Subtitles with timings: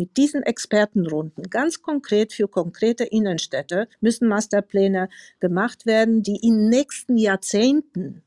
[0.00, 7.18] mit diesen Expertenrunden ganz konkret für konkrete Innenstädte müssen Masterpläne gemacht werden, die in nächsten
[7.18, 8.22] Jahrzehnten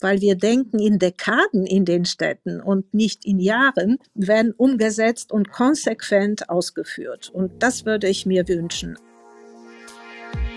[0.00, 5.52] weil wir denken in Dekaden in den Städten und nicht in Jahren, werden umgesetzt und
[5.52, 7.30] konsequent ausgeführt.
[7.32, 8.98] Und das würde ich mir wünschen.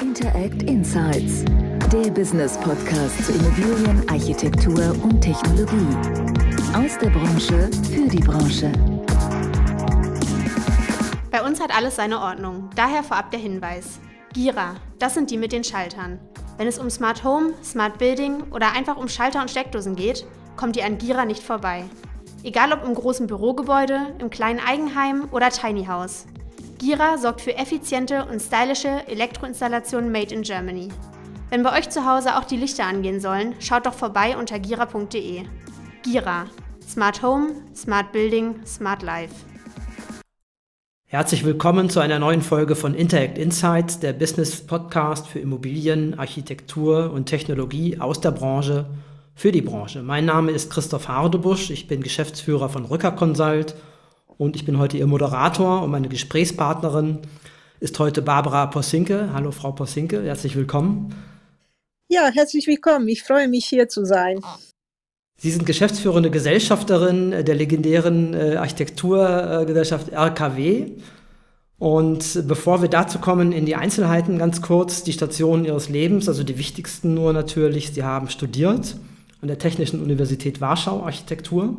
[0.01, 1.45] Interact Insights,
[1.91, 6.25] der Business Podcast zu Immobilien, Architektur und Technologie.
[6.73, 8.71] Aus der Branche für die Branche.
[11.35, 12.69] Bei uns hat alles seine Ordnung.
[12.77, 13.99] Daher vorab der Hinweis.
[14.31, 16.17] Gira, das sind die mit den Schaltern.
[16.55, 20.77] Wenn es um Smart Home, Smart Building oder einfach um Schalter und Steckdosen geht, kommt
[20.77, 21.83] ihr an Gira nicht vorbei.
[22.43, 26.25] Egal ob im großen Bürogebäude, im kleinen Eigenheim oder Tiny House.
[26.77, 30.87] Gira sorgt für effiziente und stylische Elektroinstallationen made in Germany.
[31.49, 35.43] Wenn bei euch zu Hause auch die Lichter angehen sollen, schaut doch vorbei unter gira.de.
[36.01, 36.45] Gira.
[36.87, 39.35] Smart Home, Smart Building, Smart Life.
[41.07, 47.11] Herzlich willkommen zu einer neuen Folge von Interact Insights, der Business Podcast für Immobilien, Architektur
[47.11, 48.87] und Technologie aus der Branche
[49.35, 50.01] für die Branche.
[50.01, 53.75] Mein Name ist Christoph Hardebusch, ich bin Geschäftsführer von Rücker Consult
[54.39, 57.19] und ich bin heute Ihr Moderator und meine Gesprächspartnerin
[57.79, 59.29] ist heute Barbara Possinke.
[59.31, 61.13] Hallo Frau Possinke, herzlich willkommen.
[62.07, 63.07] Ja, herzlich willkommen.
[63.09, 64.39] Ich freue mich hier zu sein.
[65.37, 70.91] Sie sind geschäftsführende Gesellschafterin der legendären äh, Architekturgesellschaft RKW.
[71.77, 76.43] Und bevor wir dazu kommen, in die Einzelheiten ganz kurz, die Stationen Ihres Lebens, also
[76.43, 78.95] die wichtigsten nur natürlich, Sie haben studiert
[79.41, 81.77] an der Technischen Universität Warschau Architektur,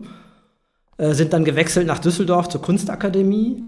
[0.99, 3.65] äh, sind dann gewechselt nach Düsseldorf zur Kunstakademie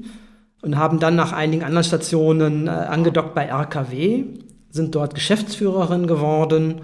[0.60, 4.24] und haben dann nach einigen anderen Stationen äh, angedockt bei RKW,
[4.70, 6.82] sind dort Geschäftsführerin geworden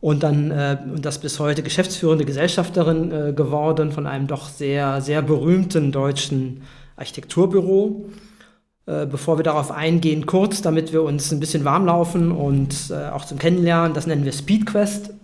[0.00, 5.00] und dann äh, und das bis heute geschäftsführende Gesellschafterin äh, geworden von einem doch sehr,
[5.00, 6.62] sehr berühmten deutschen
[6.96, 8.06] Architekturbüro.
[8.86, 13.08] Äh, bevor wir darauf eingehen, kurz, damit wir uns ein bisschen warm laufen und äh,
[13.10, 15.14] auch zum Kennenlernen, das nennen wir SpeedQuest.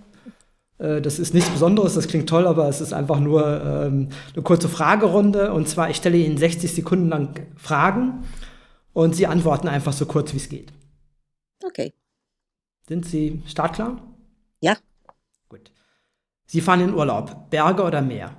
[0.79, 4.43] Äh, das ist nichts Besonderes, das klingt toll, aber es ist einfach nur ähm, eine
[4.43, 5.53] kurze Fragerunde.
[5.53, 8.25] Und zwar, ich stelle Ihnen 60 Sekunden lang Fragen
[8.93, 10.73] und Sie antworten einfach so kurz, wie es geht.
[11.65, 11.95] Okay.
[12.87, 13.97] Sind Sie startklar?
[14.61, 14.77] Ja.
[15.49, 15.71] Gut.
[16.47, 17.51] Sie fahren in Urlaub.
[17.51, 18.37] Berge oder Meer?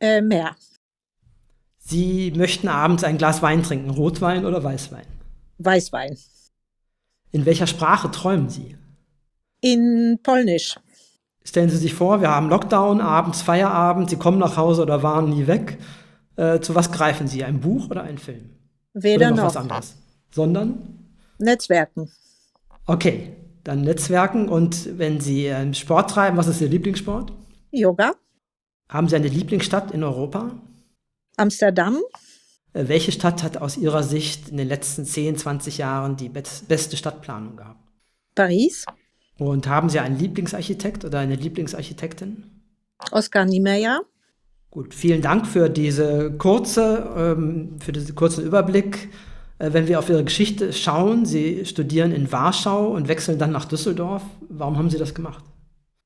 [0.00, 0.54] Äh, Meer.
[1.78, 3.90] Sie möchten abends ein Glas Wein trinken.
[3.90, 5.06] Rotwein oder Weißwein?
[5.58, 6.18] Weißwein.
[7.30, 8.76] In welcher Sprache träumen Sie?
[9.60, 10.76] In Polnisch.
[11.44, 15.30] Stellen Sie sich vor, wir haben Lockdown, abends Feierabend, Sie kommen nach Hause oder waren
[15.30, 15.78] nie weg.
[16.34, 17.44] Äh, zu was greifen Sie?
[17.44, 18.50] Ein Buch oder ein Film?
[18.92, 19.36] Weder oder noch.
[19.36, 19.44] noch.
[19.44, 19.96] was anderes?
[20.30, 20.98] Sondern?
[21.38, 22.10] Netzwerken.
[22.86, 23.32] Okay,
[23.66, 24.48] dann Netzwerken.
[24.48, 27.32] Und wenn Sie äh, Sport treiben, was ist Ihr Lieblingssport?
[27.70, 28.12] Yoga.
[28.88, 30.52] Haben Sie eine Lieblingsstadt in Europa?
[31.36, 32.00] Amsterdam.
[32.72, 36.96] Äh, welche Stadt hat aus Ihrer Sicht in den letzten 10, 20 Jahren die beste
[36.96, 37.80] Stadtplanung gehabt?
[38.34, 38.84] Paris.
[39.38, 42.44] Und haben Sie einen Lieblingsarchitekt oder eine Lieblingsarchitektin?
[43.10, 44.00] Oskar Niemeyer.
[44.70, 49.08] Gut, vielen Dank für diese kurze, ähm, für diesen kurzen Überblick.
[49.58, 53.64] Äh, wenn wir auf Ihre Geschichte schauen, Sie studieren in Warschau und wechseln dann nach
[53.64, 54.22] Düsseldorf.
[54.48, 55.44] Warum haben Sie das gemacht?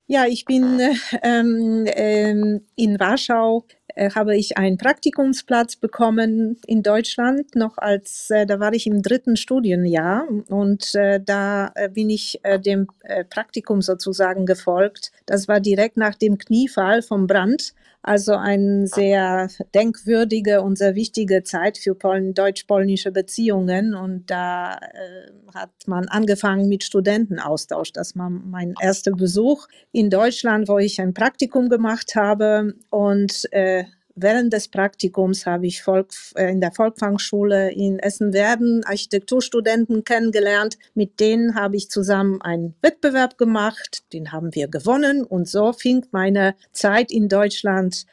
[0.07, 0.81] Ja, ich bin
[1.23, 8.47] ähm, ähm, in Warschau äh, habe ich einen Praktikumsplatz bekommen in Deutschland, noch als, äh,
[8.47, 13.25] da war ich im dritten Studienjahr und äh, da äh, bin ich äh, dem äh,
[13.25, 15.13] Praktikum sozusagen gefolgt.
[15.27, 17.75] Das war direkt nach dem Kniefall vom Brand.
[18.03, 23.95] Also eine sehr denkwürdige und sehr wichtige Zeit für deutsch-polnische Beziehungen.
[23.95, 27.93] Und da äh, hat man angefangen mit Studentenaustausch.
[27.93, 32.75] Das war mein erster Besuch in Deutschland, wo ich ein Praktikum gemacht habe.
[32.89, 33.85] Und äh,
[34.15, 40.79] während des Praktikums habe ich Volk, äh, in der Volkfangschule in Essen-Werden Architekturstudenten kennengelernt.
[40.95, 44.03] Mit denen habe ich zusammen einen Wettbewerb gemacht.
[44.13, 45.25] Den haben wir gewonnen.
[45.25, 48.07] Und so fing meine Zeit in Deutschland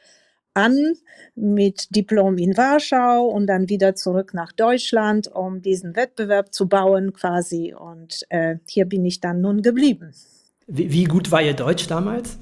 [0.54, 0.96] an
[1.36, 7.14] mit Diplom in Warschau und dann wieder zurück nach Deutschland, um diesen Wettbewerb zu bauen
[7.14, 7.76] quasi.
[7.78, 10.14] Und äh, hier bin ich dann nun geblieben.
[10.66, 12.38] Wie, wie gut war Ihr Deutsch damals?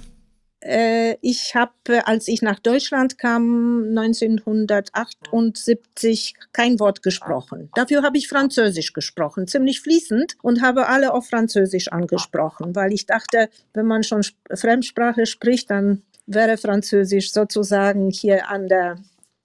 [0.65, 7.69] Äh, ich habe, als ich nach Deutschland kam, 1978 kein Wort gesprochen.
[7.75, 13.05] Dafür habe ich Französisch gesprochen, ziemlich fließend und habe alle auf Französisch angesprochen, weil ich
[13.05, 18.95] dachte, wenn man schon Fremdsprache spricht, dann wäre Französisch sozusagen hier an der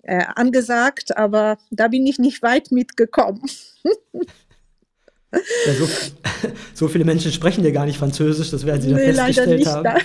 [0.02, 3.42] äh, angesagt, aber da bin ich nicht weit mitgekommen.
[5.32, 5.86] Ja, so,
[6.74, 9.84] so, viele Menschen sprechen ja gar nicht Französisch, das werden Sie nee, da festgestellt haben.
[9.84, 9.98] Da.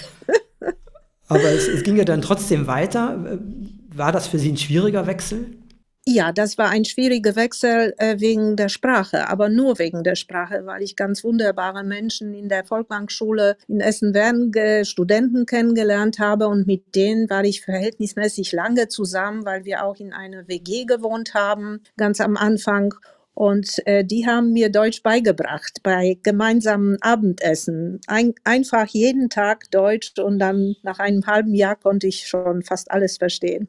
[1.28, 3.40] Aber es, es, ging ja dann trotzdem weiter.
[3.94, 5.48] War das für Sie ein schwieriger Wechsel?
[6.08, 10.64] Ja, das war ein schwieriger Wechsel äh, wegen der Sprache, aber nur wegen der Sprache,
[10.68, 16.96] weil ich ganz wunderbare Menschen in der Volkbankschule in Essen-Werden Studenten kennengelernt habe und mit
[16.96, 22.22] denen war ich verhältnismäßig lange zusammen, weil wir auch in einer WG gewohnt haben, ganz
[22.22, 22.94] am Anfang.
[23.36, 28.00] Und äh, die haben mir Deutsch beigebracht bei gemeinsamen Abendessen.
[28.08, 32.90] Ein, einfach jeden Tag Deutsch und dann nach einem halben Jahr konnte ich schon fast
[32.90, 33.68] alles verstehen.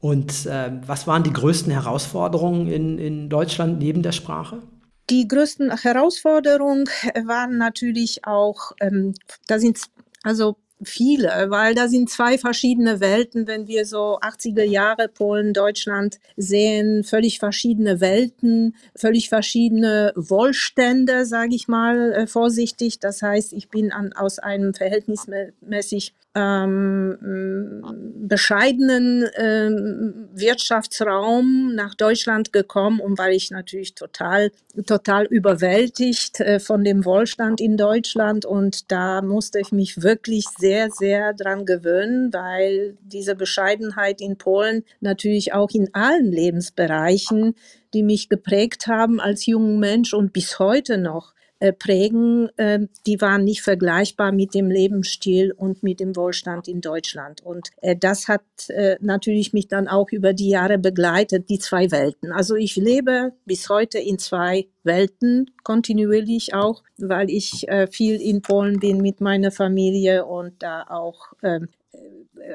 [0.00, 4.62] Und äh, was waren die größten Herausforderungen in, in Deutschland neben der Sprache?
[5.10, 6.86] Die größten Herausforderungen
[7.24, 9.14] waren natürlich auch, ähm,
[9.46, 9.80] da sind
[10.22, 16.18] also viele, weil da sind zwei verschiedene Welten, wenn wir so 80er Jahre Polen, Deutschland
[16.36, 23.00] sehen, völlig verschiedene Welten, völlig verschiedene Wohlstände, sage ich mal äh, vorsichtig.
[23.00, 27.82] Das heißt, ich bin an, aus einem verhältnismäßig ähm,
[28.28, 34.52] bescheidenen ähm, Wirtschaftsraum nach Deutschland gekommen und war ich natürlich total,
[34.86, 38.44] total überwältigt äh, von dem Wohlstand in Deutschland.
[38.44, 44.84] Und da musste ich mich wirklich sehr, sehr dran gewöhnen, weil diese Bescheidenheit in Polen
[45.00, 47.54] natürlich auch in allen Lebensbereichen,
[47.94, 51.32] die mich geprägt haben als junger Mensch und bis heute noch
[51.72, 57.42] prägen, äh, die waren nicht vergleichbar mit dem Lebensstil und mit dem Wohlstand in Deutschland.
[57.44, 61.90] Und äh, das hat äh, natürlich mich dann auch über die Jahre begleitet, die zwei
[61.90, 62.32] Welten.
[62.32, 68.42] Also ich lebe bis heute in zwei Welten kontinuierlich auch, weil ich äh, viel in
[68.42, 71.68] Polen bin mit meiner Familie und da auch ähm,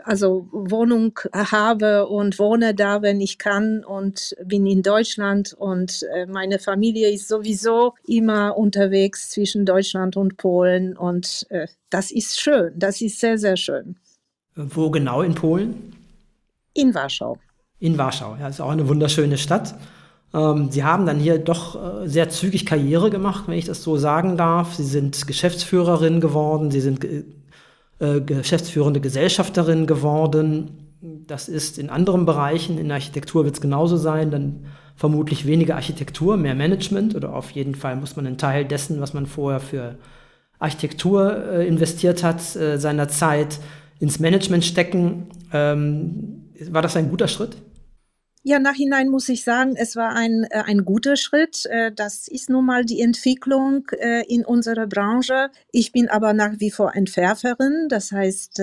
[0.03, 6.25] also Wohnung habe und wohne da, wenn ich kann und bin in Deutschland und äh,
[6.25, 12.73] meine Familie ist sowieso immer unterwegs zwischen Deutschland und Polen und äh, das ist schön,
[12.75, 13.97] das ist sehr, sehr schön.
[14.55, 15.95] Wo genau in Polen?
[16.73, 17.37] In Warschau.
[17.79, 19.75] In Warschau, ja, ist auch eine wunderschöne Stadt.
[20.33, 23.97] Ähm, Sie haben dann hier doch äh, sehr zügig Karriere gemacht, wenn ich das so
[23.97, 24.75] sagen darf.
[24.75, 27.05] Sie sind Geschäftsführerin geworden, Sie sind
[28.03, 30.71] äh, geschäftsführende Gesellschafterin geworden.
[31.25, 34.65] Das ist in anderen Bereichen, in Architektur wird es genauso sein, dann
[34.95, 39.13] vermutlich weniger Architektur, mehr Management oder auf jeden Fall muss man einen Teil dessen, was
[39.13, 39.95] man vorher für
[40.59, 43.59] Architektur äh, investiert hat, äh, seiner Zeit
[43.99, 45.27] ins Management stecken.
[45.53, 47.55] Ähm, war das ein guter Schritt?
[48.45, 51.65] Ja, nachhinein muss ich sagen, es war ein, äh, ein guter Schritt.
[51.67, 55.49] Äh, das ist nun mal die Entwicklung äh, in unserer Branche.
[55.71, 57.87] Ich bin aber nach wie vor Entwerferin.
[57.87, 58.59] Das heißt,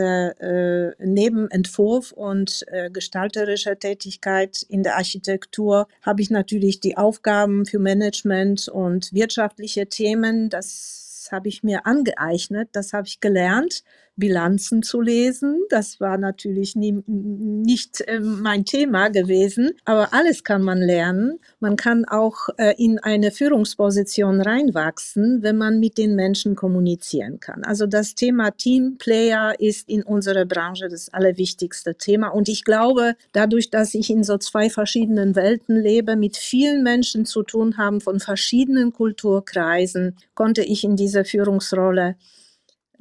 [0.99, 8.69] neben Entwurf und gestalterischer Tätigkeit in der Architektur habe ich natürlich die Aufgaben für Management
[8.69, 10.51] und wirtschaftliche Themen.
[10.51, 13.83] Das habe ich mir angeeignet, das habe ich gelernt.
[14.21, 15.65] Bilanzen zu lesen.
[15.71, 21.41] Das war natürlich nie, nicht äh, mein Thema gewesen, aber alles kann man lernen.
[21.59, 27.65] Man kann auch äh, in eine Führungsposition reinwachsen, wenn man mit den Menschen kommunizieren kann.
[27.65, 32.29] Also das Thema Teamplayer ist in unserer Branche das allerwichtigste Thema.
[32.29, 37.25] Und ich glaube, dadurch, dass ich in so zwei verschiedenen Welten lebe, mit vielen Menschen
[37.25, 42.17] zu tun haben von verschiedenen Kulturkreisen, konnte ich in dieser Führungsrolle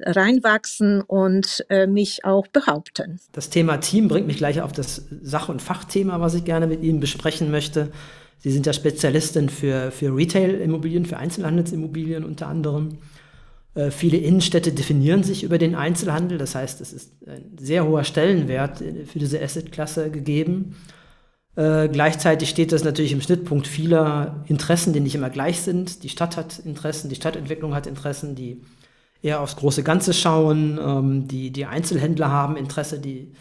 [0.04, 3.20] reinwachsen und äh, mich auch behaupten.
[3.32, 6.82] Das Thema Team bringt mich gleich auf das Sach- und Fachthema, was ich gerne mit
[6.82, 7.90] Ihnen besprechen möchte.
[8.38, 12.98] Sie sind ja Spezialistin für, für Retail-Immobilien, für Einzelhandelsimmobilien unter anderem.
[13.74, 18.04] Äh, viele Innenstädte definieren sich über den Einzelhandel, das heißt, es ist ein sehr hoher
[18.04, 20.76] Stellenwert für diese Asset-Klasse gegeben.
[21.56, 26.02] Äh, gleichzeitig steht das natürlich im Schnittpunkt vieler Interessen, die nicht immer gleich sind.
[26.02, 28.62] Die Stadt hat Interessen, die Stadtentwicklung hat Interessen, die
[29.22, 30.78] eher aufs große Ganze schauen.
[30.82, 33.32] Ähm, die, die Einzelhändler haben Interesse, die,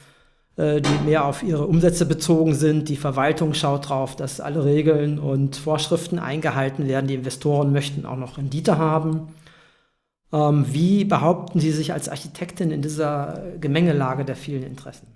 [0.57, 2.89] äh, die mehr auf ihre Umsätze bezogen sind.
[2.89, 7.07] Die Verwaltung schaut darauf, dass alle Regeln und Vorschriften eingehalten werden.
[7.07, 9.27] Die Investoren möchten auch noch Rendite haben.
[10.31, 15.07] Ähm, wie behaupten Sie sich als Architektin in dieser Gemengelage der vielen Interessen?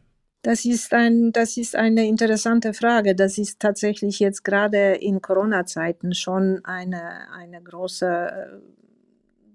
[0.46, 3.16] Das ist, ein, das ist eine interessante Frage.
[3.16, 8.62] Das ist tatsächlich jetzt gerade in Corona-Zeiten schon eine, eine große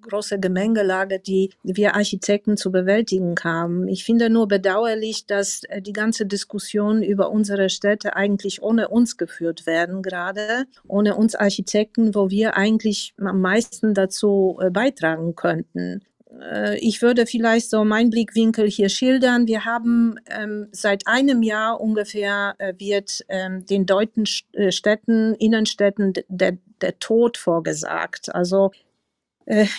[0.02, 3.88] große Gemengelage, die wir Architekten zu bewältigen haben.
[3.88, 9.16] Ich finde nur bedauerlich, dass äh, die ganze Diskussion über unsere Städte eigentlich ohne uns
[9.16, 16.02] geführt werden, gerade ohne uns Architekten, wo wir eigentlich am meisten dazu äh, beitragen könnten
[16.40, 19.46] äh, ich würde vielleicht so meinen Blickwinkel hier schildern.
[19.46, 26.58] Wir haben ähm, seit einem Jahr ungefähr äh, wird ähm, den deutschen Städten, Innenstädten der,
[26.80, 28.34] der Tod vorgesagt.
[28.34, 28.70] Also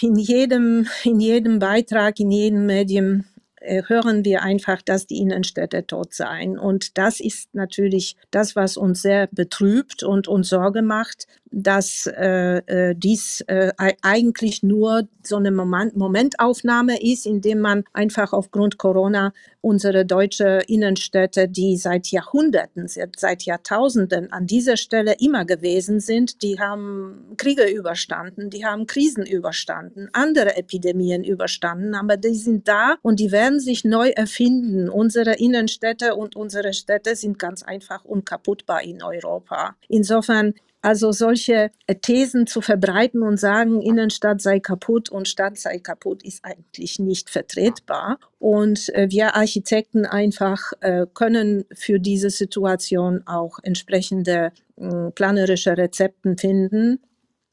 [0.01, 3.25] in jedem, in jedem Beitrag, in jedem Medium
[3.57, 6.57] äh, hören wir einfach, dass die Innenstädte tot seien.
[6.57, 12.57] Und das ist natürlich das, was uns sehr betrübt und uns Sorge macht, dass äh,
[12.67, 19.33] äh dies äh, eigentlich nur so eine Moment Momentaufnahme ist, indem man einfach aufgrund Corona
[19.61, 26.59] unsere deutsche Innenstädte, die seit Jahrhunderten, seit Jahrtausenden an dieser Stelle immer gewesen sind, die
[26.59, 33.19] haben Kriege überstanden, die haben Krisen überstanden, andere Epidemien überstanden, aber die sind da und
[33.19, 34.89] die werden sich neu erfinden.
[34.89, 39.75] Unsere Innenstädte und unsere Städte sind ganz einfach unkaputtbar in Europa.
[39.87, 45.79] Insofern also solche äh, Thesen zu verbreiten und sagen, Innenstadt sei kaputt und Stadt sei
[45.79, 48.17] kaputt, ist eigentlich nicht vertretbar.
[48.39, 54.51] Und äh, wir Architekten einfach äh, können für diese Situation auch entsprechende
[55.13, 57.01] planerische Rezepten finden.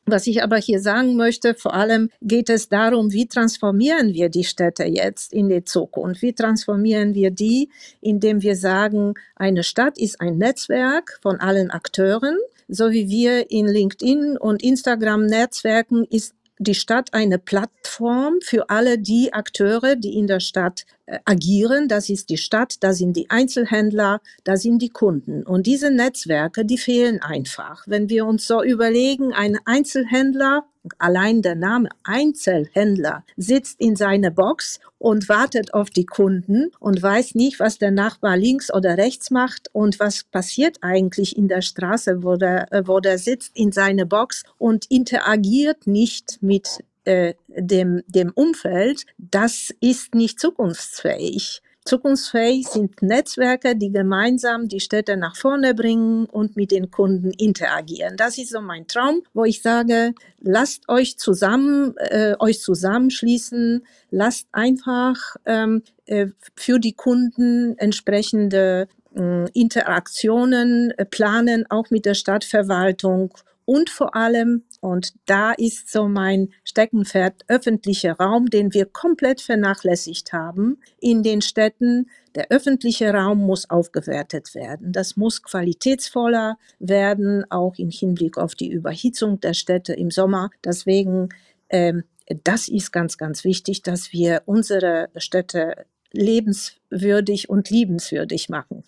[0.08, 4.44] Was ich aber hier sagen möchte, vor allem geht es darum, wie transformieren wir die
[4.44, 6.22] Städte jetzt in die Zukunft?
[6.22, 12.38] Wie transformieren wir die, indem wir sagen, eine Stadt ist ein Netzwerk von allen Akteuren
[12.68, 18.98] so wie wir in LinkedIn und Instagram Netzwerken ist die Stadt eine Plattform für alle
[18.98, 21.88] die Akteure, die in der Stadt äh, agieren.
[21.88, 25.42] Das ist die Stadt, da sind die Einzelhändler, da sind die Kunden.
[25.42, 27.84] Und diese Netzwerke, die fehlen einfach.
[27.86, 30.64] Wenn wir uns so überlegen, ein Einzelhändler
[30.98, 37.34] Allein der Name Einzelhändler sitzt in seiner Box und wartet auf die Kunden und weiß
[37.34, 42.22] nicht, was der Nachbar links oder rechts macht und was passiert eigentlich in der Straße,
[42.22, 48.02] wo der, äh, wo der sitzt in seiner Box und interagiert nicht mit äh, dem,
[48.08, 51.62] dem Umfeld, das ist nicht zukunftsfähig.
[51.86, 58.16] Zukunftsfähig sind Netzwerke, die gemeinsam die Städte nach vorne bringen und mit den Kunden interagieren.
[58.16, 64.48] Das ist so mein Traum, wo ich sage, lasst euch zusammen, äh, euch zusammenschließen, lasst
[64.52, 73.32] einfach ähm, äh, für die Kunden entsprechende äh, Interaktionen planen, auch mit der Stadtverwaltung
[73.64, 80.32] und vor allem, und da ist so mein Steckenpferd, öffentlicher Raum, den wir komplett vernachlässigt
[80.32, 82.08] haben in den Städten.
[82.36, 84.92] Der öffentliche Raum muss aufgewertet werden.
[84.92, 90.50] Das muss qualitätsvoller werden, auch im Hinblick auf die Überhitzung der Städte im Sommer.
[90.64, 91.30] Deswegen,
[91.68, 92.04] ähm,
[92.44, 98.84] das ist ganz, ganz wichtig, dass wir unsere Städte lebenswürdig und liebenswürdig machen.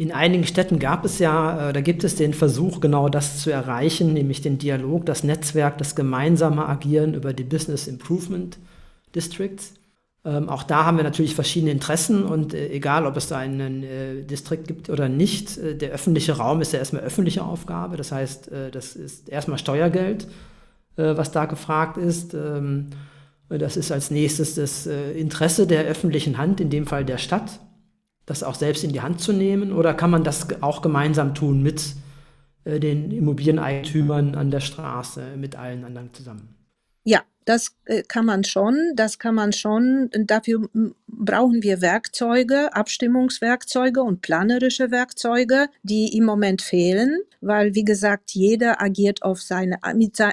[0.00, 3.50] In einigen Städten gab es ja, äh, da gibt es den Versuch, genau das zu
[3.50, 8.56] erreichen, nämlich den Dialog, das Netzwerk, das gemeinsame Agieren über die Business Improvement
[9.14, 9.74] Districts.
[10.24, 13.82] Ähm, auch da haben wir natürlich verschiedene Interessen und äh, egal, ob es da einen
[13.82, 17.98] äh, Distrikt gibt oder nicht, äh, der öffentliche Raum ist ja erstmal öffentliche Aufgabe.
[17.98, 20.28] Das heißt, äh, das ist erstmal Steuergeld,
[20.96, 22.32] äh, was da gefragt ist.
[22.32, 22.86] Ähm,
[23.50, 27.58] das ist als nächstes das Interesse der öffentlichen Hand, in dem Fall der Stadt
[28.26, 29.72] das auch selbst in die Hand zu nehmen?
[29.72, 31.94] Oder kann man das auch gemeinsam tun mit
[32.64, 36.56] äh, den Immobilieneigentümern an der Straße, mit allen anderen zusammen?
[37.04, 40.10] Ja, das äh, kann man schon, das kann man schon.
[40.26, 40.68] Dafür
[41.08, 48.82] brauchen wir Werkzeuge, Abstimmungswerkzeuge und planerische Werkzeuge, die im Moment fehlen, weil, wie gesagt, jeder
[48.82, 49.78] agiert auf seine,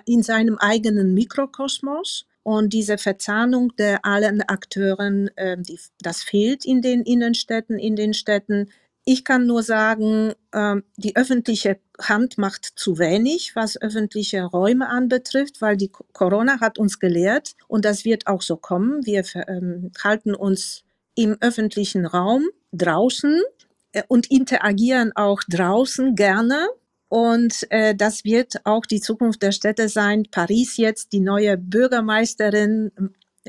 [0.06, 2.26] in seinem eigenen Mikrokosmos.
[2.48, 8.14] Und diese Verzahnung der allen Akteuren, äh, die, das fehlt in den Innenstädten, in den
[8.14, 8.72] Städten.
[9.04, 15.62] Ich kann nur sagen, äh, die öffentliche Hand macht zu wenig, was öffentliche Räume anbetrifft,
[15.62, 19.06] weil die Corona hat uns gelehrt und das wird auch so kommen.
[19.06, 20.86] Wir ähm, halten uns
[21.16, 23.42] im öffentlichen Raum draußen
[23.92, 26.66] äh, und interagieren auch draußen gerne
[27.10, 30.26] und äh, das wird auch die Zukunft der Städte sein.
[30.30, 32.92] Paris jetzt, die neue Bürgermeisterin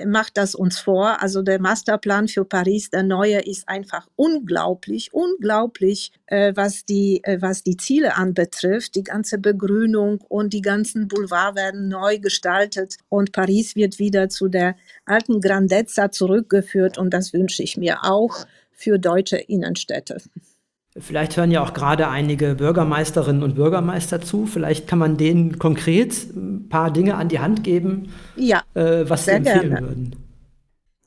[0.06, 1.20] macht das uns vor.
[1.20, 7.40] Also der Masterplan für Paris, der neue, ist einfach unglaublich, unglaublich, äh, was, die, äh,
[7.40, 8.94] was die Ziele anbetrifft.
[8.94, 14.48] Die ganze Begrünung und die ganzen Boulevards werden neu gestaltet und Paris wird wieder zu
[14.48, 20.18] der alten Grandezza zurückgeführt und das wünsche ich mir auch für deutsche Innenstädte.
[21.00, 24.46] Vielleicht hören ja auch gerade einige Bürgermeisterinnen und Bürgermeister zu.
[24.46, 29.26] Vielleicht kann man denen konkret ein paar Dinge an die Hand geben, ja, äh, was
[29.26, 29.86] sie empfehlen gerne.
[29.86, 30.16] würden.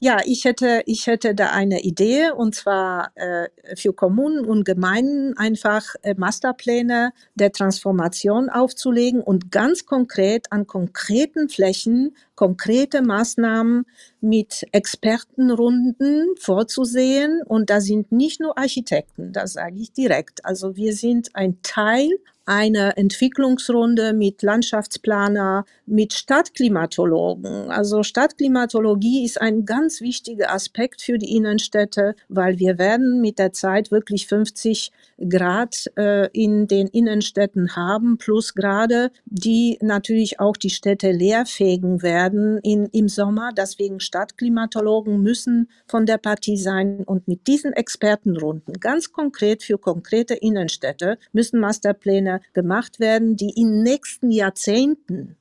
[0.04, 5.38] Ja, ich hätte, ich hätte da eine Idee und zwar äh, für Kommunen und Gemeinden
[5.38, 13.86] einfach äh, Masterpläne der Transformation aufzulegen und ganz konkret an konkreten Flächen konkrete Maßnahmen
[14.20, 17.44] mit Expertenrunden vorzusehen.
[17.46, 20.44] Und da sind nicht nur Architekten, das sage ich direkt.
[20.44, 22.10] Also wir sind ein Teil
[22.46, 27.70] eine Entwicklungsrunde mit Landschaftsplaner, mit Stadtklimatologen.
[27.70, 33.54] Also Stadtklimatologie ist ein ganz wichtiger Aspekt für die Innenstädte, weil wir werden mit der
[33.54, 34.92] Zeit wirklich 50
[35.30, 42.31] Grad äh, in den Innenstädten haben, plus gerade die natürlich auch die Städte leerfegen werden
[42.64, 43.52] in, im Sommer.
[43.56, 50.34] Deswegen Stadtklimatologen müssen von der Partie sein und mit diesen Expertenrunden ganz konkret für konkrete
[50.34, 55.38] Innenstädte müssen Masterpläne gemacht werden, die in nächsten Jahrzehnten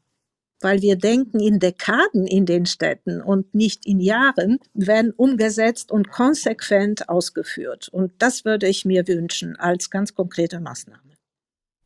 [0.61, 6.11] weil wir denken in Dekaden in den Städten und nicht in Jahren, werden umgesetzt und
[6.11, 7.89] konsequent ausgeführt.
[7.89, 11.10] Und das würde ich mir wünschen als ganz konkrete Maßnahme.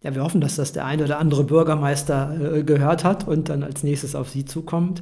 [0.04, 3.62] Ja, wir hoffen, dass das der eine oder andere Bürgermeister äh, gehört hat und dann
[3.62, 5.00] als nächstes auf Sie zukommt.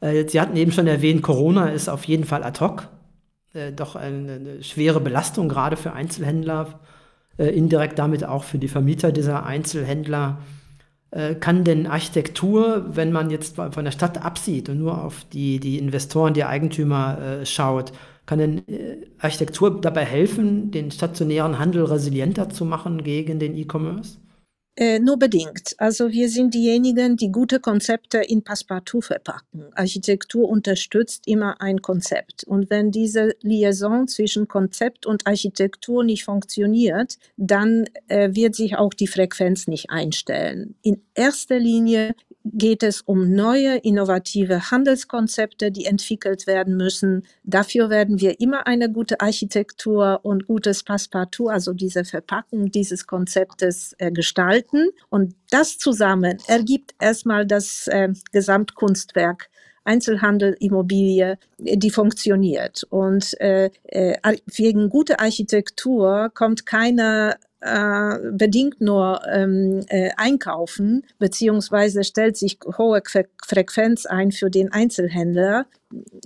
[0.00, 2.88] Äh, Sie hatten eben schon erwähnt, Corona ist auf jeden Fall ad hoc,
[3.54, 6.78] äh, doch eine, eine schwere Belastung gerade für Einzelhändler
[7.38, 10.38] äh, indirekt damit auch für die Vermieter dieser Einzelhändler.
[11.10, 15.58] Äh, kann denn Architektur, wenn man jetzt von der Stadt absieht und nur auf die,
[15.58, 17.92] die Investoren, die Eigentümer äh, schaut,
[18.26, 18.62] kann denn
[19.18, 24.18] Architektur dabei helfen, den stationären Handel resilienter zu machen gegen den E-Commerce?
[24.76, 25.76] Äh, nur bedingt.
[25.78, 29.66] Also wir sind diejenigen, die gute Konzepte in Passepartout verpacken.
[29.76, 32.42] Architektur unterstützt immer ein Konzept.
[32.42, 38.94] Und wenn diese Liaison zwischen Konzept und Architektur nicht funktioniert, dann äh, wird sich auch
[38.94, 40.74] die Frequenz nicht einstellen.
[40.82, 47.26] In erster Linie geht es um neue, innovative Handelskonzepte, die entwickelt werden müssen.
[47.42, 53.94] Dafür werden wir immer eine gute Architektur und gutes Passepartout, also diese Verpackung dieses Konzeptes
[53.98, 54.90] äh, gestalten.
[55.08, 59.48] Und das zusammen ergibt erstmal das äh, Gesamtkunstwerk
[59.84, 62.84] Einzelhandel, Immobilie, die funktioniert.
[62.90, 64.16] Und äh, äh,
[64.56, 73.00] wegen guter Architektur kommt keine äh, bedingt nur ähm, äh, einkaufen, beziehungsweise stellt sich hohe
[73.06, 75.66] Fre Frequenz ein für den Einzelhändler.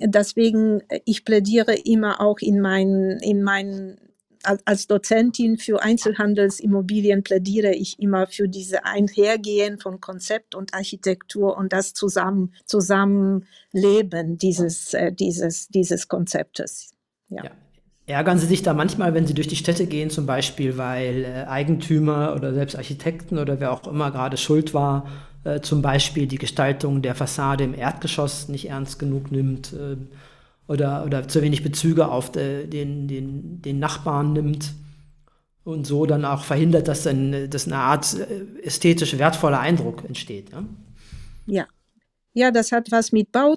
[0.00, 3.98] Deswegen, äh, ich plädiere immer auch in meinen, in meinen
[4.42, 11.72] als Dozentin für Einzelhandelsimmobilien plädiere ich immer für diese Einhergehen von Konzept und Architektur und
[11.72, 16.92] das zusammen, Zusammenleben dieses, äh, dieses, dieses Konzeptes.
[17.28, 17.44] Ja.
[17.44, 17.50] ja.
[18.06, 21.44] Ärgern Sie sich da manchmal, wenn Sie durch die Städte gehen, zum Beispiel, weil äh,
[21.46, 25.06] Eigentümer oder selbst Architekten oder wer auch immer gerade schuld war,
[25.44, 29.96] äh, zum Beispiel die Gestaltung der Fassade im Erdgeschoss nicht ernst genug nimmt äh,
[30.68, 34.74] oder, oder zu wenig Bezüge auf de, den, den, den Nachbarn nimmt
[35.64, 40.50] und so dann auch verhindert, dass, dann, dass eine Art äh, ästhetisch wertvoller Eindruck entsteht.
[40.52, 40.64] Ja?
[41.46, 41.66] ja.
[42.38, 43.56] Ja, das hat was mit Bau,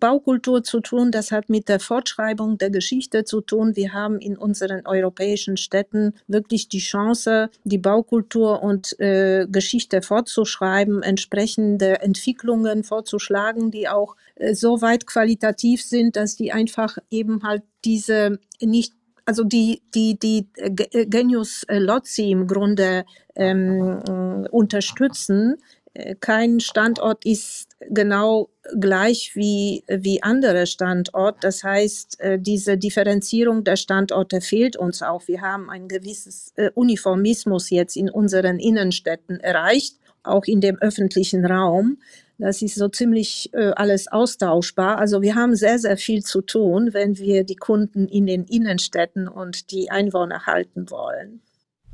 [0.00, 3.76] Baukultur zu tun, das hat mit der Fortschreibung der Geschichte zu tun.
[3.76, 11.02] Wir haben in unseren europäischen Städten wirklich die Chance, die Baukultur und äh, Geschichte fortzuschreiben,
[11.02, 17.64] entsprechende Entwicklungen vorzuschlagen, die auch äh, so weit qualitativ sind, dass die einfach eben halt
[17.84, 23.04] diese nicht also die, die, die äh, Genius Lozzi im Grunde
[23.36, 24.02] ähm,
[24.50, 25.81] unterstützen, äh,
[26.20, 28.48] kein Standort ist genau
[28.80, 31.38] gleich wie, wie andere Standorte.
[31.42, 35.28] Das heißt, äh, diese Differenzierung der Standorte fehlt uns auch.
[35.28, 41.44] Wir haben ein gewisses äh, Uniformismus jetzt in unseren Innenstädten erreicht, auch in dem öffentlichen
[41.44, 41.98] Raum.
[42.38, 44.98] Das ist so ziemlich alles austauschbar.
[44.98, 49.28] Also wir haben sehr, sehr viel zu tun, wenn wir die Kunden in den Innenstädten
[49.28, 51.40] und die Einwohner halten wollen.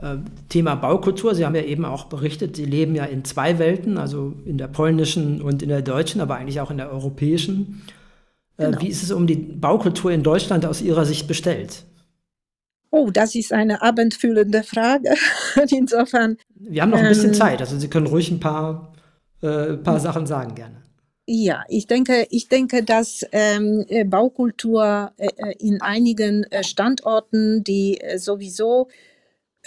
[0.01, 3.99] Äh, Thema Baukultur, Sie haben ja eben auch berichtet, Sie leben ja in zwei Welten,
[3.99, 7.83] also in der polnischen und in der deutschen, aber eigentlich auch in der europäischen.
[8.59, 8.81] Äh, genau.
[8.81, 11.85] Wie ist es um die Baukultur in Deutschland aus Ihrer Sicht bestellt?
[12.91, 15.15] Oh, das ist eine abendfüllende Frage.
[15.71, 16.39] Insofern.
[16.55, 18.95] Wir haben noch ein bisschen ähm, Zeit, also Sie können ruhig ein paar,
[19.43, 20.77] äh, paar Sachen sagen gerne.
[21.27, 28.89] Ja, ich denke, ich denke, dass ähm, Baukultur äh, in einigen Standorten, die sowieso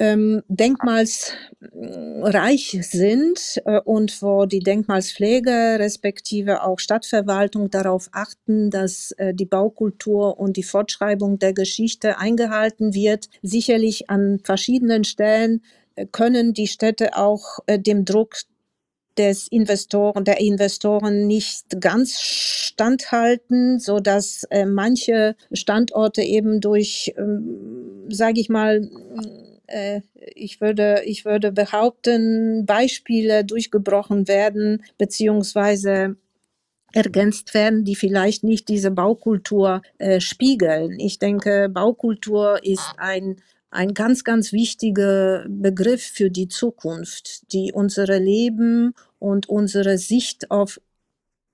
[0.02, 9.36] ähm, denkmalsreich sind äh, und wo die Denkmalspflege respektive auch Stadtverwaltung darauf achten, dass äh,
[9.36, 13.30] die Baukultur und die Fortschreibung der Geschichte eingehalten wird.
[13.44, 15.62] Sicherlich an verschiedenen Stellen
[15.94, 18.38] äh, können die Städte auch äh, dem Druck
[19.20, 28.08] des Investoren, der Investoren nicht ganz standhalten, so dass äh, manche Standorte eben durch, ähm,
[28.10, 28.90] sage ich mal,
[29.72, 30.02] äh,
[30.36, 36.16] ich würde, ich würde behaupten, Beispiele durchgebrochen werden, beziehungsweise
[36.94, 41.00] ergänzt werden, die vielleicht nicht diese Baukultur äh, spiegeln.
[41.00, 43.38] Ich denke, Baukultur ist ein
[43.72, 50.80] ein ganz, ganz wichtiger Begriff für die Zukunft, die unsere Leben und unsere Sicht auf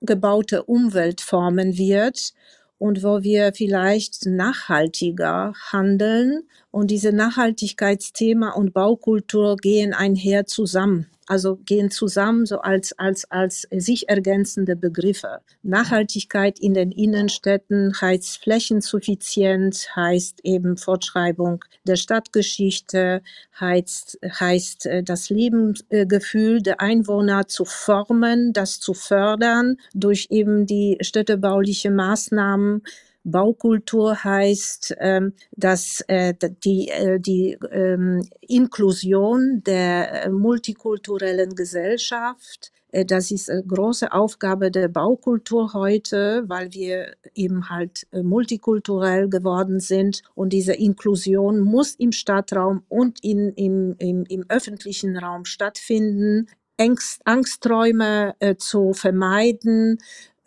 [0.00, 2.32] gebaute Umwelt formen wird
[2.78, 6.42] und wo wir vielleicht nachhaltiger handeln.
[6.70, 13.66] Und diese Nachhaltigkeitsthema und Baukultur gehen einher zusammen also gehen zusammen so als, als, als
[13.70, 15.40] sich ergänzende Begriffe.
[15.62, 23.22] Nachhaltigkeit in den Innenstädten heißt Flächensuffizienz, heißt eben Fortschreibung der Stadtgeschichte,
[23.58, 30.98] heißt, heißt äh, das Lebensgefühl der Einwohner zu formen, das zu fördern durch eben die
[31.00, 32.82] städtebauliche Maßnahmen,
[33.30, 43.30] Baukultur heißt, ähm, dass äh, die, äh, die ähm, Inklusion der äh, multikulturellen Gesellschaft, das
[43.30, 50.22] ist eine große Aufgabe der Baukultur heute, weil wir eben halt multikulturell geworden sind.
[50.34, 56.48] Und diese Inklusion muss im Stadtraum und in, im, im, im öffentlichen Raum stattfinden.
[56.78, 59.98] Angst, Angsträume äh, zu vermeiden,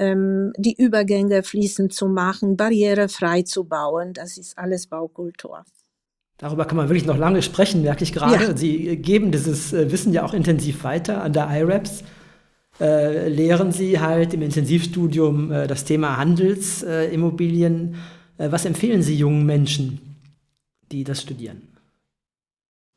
[0.02, 4.14] ähm, die Übergänge fließend zu machen, barrierefrei zu bauen.
[4.14, 5.64] Das ist alles Baukultur.
[6.38, 8.44] Darüber kann man wirklich noch lange sprechen, merke ich gerade.
[8.44, 8.58] Ja.
[8.58, 12.04] Sie geben dieses äh, Wissen ja auch intensiv weiter an der IRAPS.
[12.80, 17.96] Äh, lehren Sie halt im Intensivstudium äh, das Thema Handelsimmobilien.
[18.40, 20.18] Äh, was empfehlen Sie jungen Menschen,
[20.92, 21.68] die das studieren?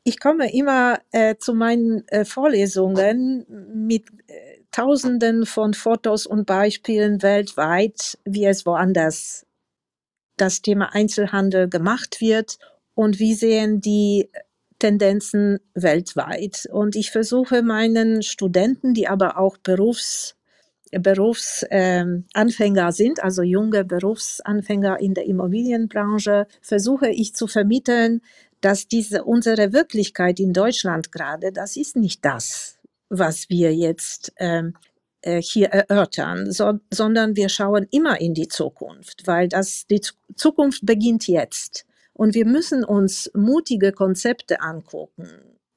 [0.07, 4.05] Ich komme immer äh, zu meinen äh, Vorlesungen mit
[4.75, 9.45] Tausenden von Fotos und Beispielen weltweit, wie es woanders
[10.35, 12.59] das Thema Einzelhandel gemacht wird
[12.93, 14.29] und wie sehen die
[14.77, 16.67] Tendenzen weltweit.
[16.73, 20.35] Und ich versuche meinen Studenten, die aber auch Berufs
[20.91, 28.19] Berufsanfänger äh, sind, also junge Berufsanfänger in der Immobilienbranche, versuche ich zu vermitteln,
[28.59, 32.77] dass diese unsere Wirklichkeit in Deutschland gerade, das ist nicht das,
[33.19, 34.75] was wir jetzt ähm,
[35.21, 40.01] äh, hier erörtern, so, sondern wir schauen immer in die Zukunft, weil das, die
[40.35, 41.85] Zukunft beginnt jetzt.
[42.13, 45.27] Und wir müssen uns mutige Konzepte angucken.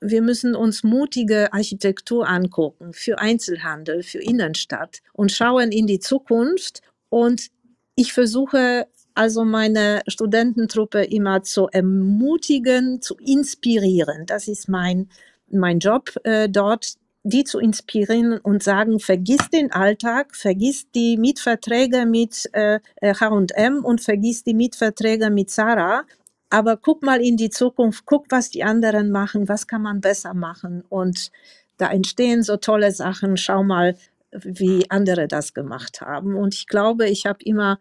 [0.00, 6.82] Wir müssen uns mutige Architektur angucken für Einzelhandel, für Innenstadt und schauen in die Zukunft.
[7.08, 7.48] Und
[7.96, 14.26] ich versuche also meine Studententruppe immer zu ermutigen, zu inspirieren.
[14.26, 15.08] Das ist mein,
[15.50, 22.06] mein Job äh, dort, die zu inspirieren und sagen, vergiss den Alltag, vergiss die Mietverträge
[22.06, 26.04] mit H&M und vergiss die Mietverträge mit Sarah.
[26.50, 30.32] Aber guck mal in die Zukunft, guck, was die anderen machen, was kann man besser
[30.32, 30.82] machen.
[30.88, 31.30] Und
[31.76, 33.36] da entstehen so tolle Sachen.
[33.36, 33.96] Schau mal,
[34.32, 36.36] wie andere das gemacht haben.
[36.36, 37.78] Und ich glaube, ich habe immer,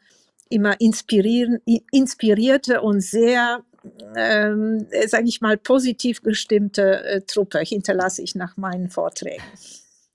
[0.49, 3.63] immer inspirierte und sehr
[4.15, 9.43] ähm, sage ich mal, positiv gestimmte äh, Truppe hinterlasse ich nach meinen Vorträgen.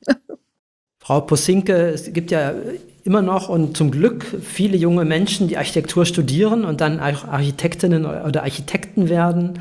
[0.98, 2.54] Frau Posinke, es gibt ja
[3.04, 8.42] immer noch und zum Glück viele junge Menschen, die Architektur studieren und dann Architektinnen oder
[8.42, 9.58] Architekten werden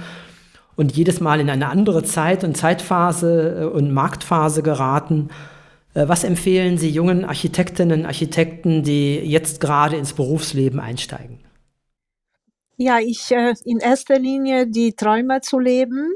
[0.76, 5.30] und jedes Mal in eine andere Zeit und Zeitphase äh, und Marktphase geraten.
[5.94, 11.40] Äh, was empfehlen Sie jungen Architektinnen, Architekten, die jetzt gerade ins Berufsleben einsteigen?
[12.84, 16.16] Ja, ich äh, in erster Linie die Träume zu leben.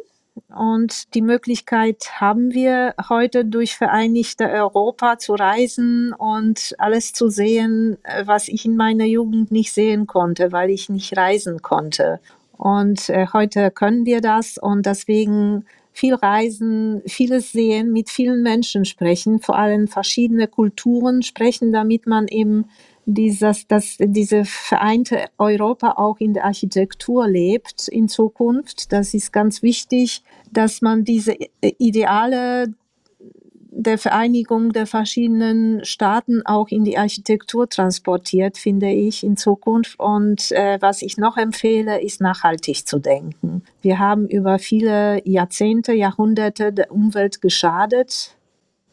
[0.50, 8.00] Und die Möglichkeit haben wir heute durch Vereinigte Europa zu reisen und alles zu sehen,
[8.02, 12.20] äh, was ich in meiner Jugend nicht sehen konnte, weil ich nicht reisen konnte.
[12.58, 18.86] Und äh, heute können wir das und deswegen viel reisen, vieles sehen, mit vielen Menschen
[18.86, 22.66] sprechen, vor allem verschiedene Kulturen sprechen, damit man eben
[23.06, 28.92] dieses, dass diese vereinte Europa auch in der Architektur lebt in Zukunft.
[28.92, 32.74] Das ist ganz wichtig, dass man diese Ideale
[33.78, 40.00] der Vereinigung der verschiedenen Staaten auch in die Architektur transportiert, finde ich, in Zukunft.
[40.00, 43.64] Und äh, was ich noch empfehle, ist nachhaltig zu denken.
[43.82, 48.38] Wir haben über viele Jahrzehnte, Jahrhunderte der Umwelt geschadet.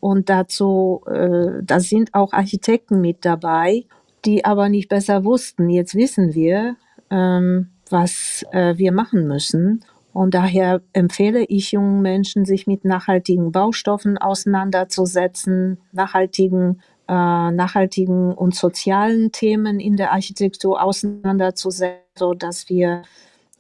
[0.01, 3.85] Und dazu, äh, da sind auch Architekten mit dabei
[4.24, 5.68] die aber nicht besser wussten.
[5.68, 6.76] Jetzt wissen wir,
[7.11, 9.85] ähm, was äh, wir machen müssen.
[10.12, 18.54] Und daher empfehle ich jungen Menschen, sich mit nachhaltigen Baustoffen auseinanderzusetzen, nachhaltigen, äh, nachhaltigen und
[18.54, 23.02] sozialen Themen in der Architektur auseinanderzusetzen, so dass wir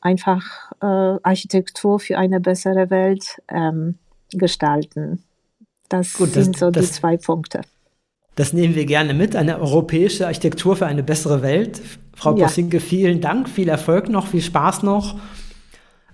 [0.02, 3.98] einfach äh, Architektur für eine bessere Welt ähm,
[4.32, 5.22] gestalten.
[5.88, 7.62] Das, Gut, das sind so das, die zwei Punkte.
[8.34, 11.82] Das nehmen wir gerne mit, eine europäische Architektur für eine bessere Welt.
[12.14, 12.48] Frau ja.
[12.48, 15.16] Vielen Dank, viel Erfolg noch, viel Spaß noch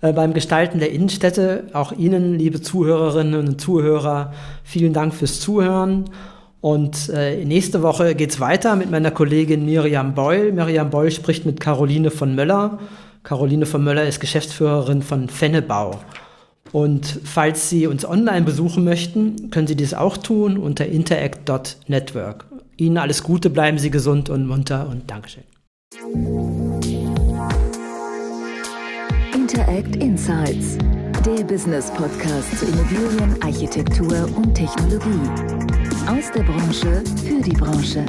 [0.01, 1.65] äh, beim Gestalten der Innenstädte.
[1.73, 4.33] Auch Ihnen, liebe Zuhörerinnen und Zuhörer,
[4.65, 6.07] vielen Dank fürs Zuhören.
[6.61, 10.53] Und äh, nächste Woche geht es weiter mit meiner Kollegin Miriam Beul.
[10.53, 12.79] Miriam Beul spricht mit Caroline von Möller.
[13.23, 16.01] Caroline von Möller ist Geschäftsführerin von Fennebau.
[16.73, 22.47] Und falls Sie uns online besuchen möchten, können Sie dies auch tun unter interact.network.
[22.77, 25.45] Ihnen alles Gute, bleiben Sie gesund und munter und Dankeschön.
[29.35, 30.79] Interact Insights,
[31.25, 35.29] der Business Podcast zu Immobilien, Architektur und Technologie.
[36.07, 38.05] Aus der Branche für die Branche.